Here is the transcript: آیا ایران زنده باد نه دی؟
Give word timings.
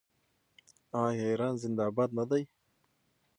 آیا 1.03 1.25
ایران 1.29 1.53
زنده 1.61 1.85
باد 1.95 2.09
نه 2.17 2.25
دی؟ 2.29 2.43